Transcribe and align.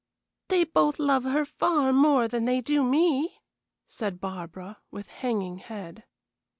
"They 0.47 0.63
both 0.63 0.97
love 0.97 1.25
her 1.25 1.45
far 1.45 1.93
more 1.93 2.27
than 2.27 2.45
they 2.45 2.59
do 2.59 2.83
me," 2.83 3.39
said 3.85 4.19
Barbara, 4.19 4.79
with 4.89 5.07
hanging 5.09 5.59
head. 5.59 6.05